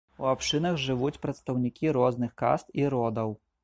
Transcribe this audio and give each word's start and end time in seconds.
У 0.21 0.27
абшчынах 0.29 0.79
жывуць 0.85 1.21
прадстаўнікі 1.27 1.95
розных 2.01 2.37
каст 2.45 2.77
і 2.83 2.93
родаў. 2.97 3.43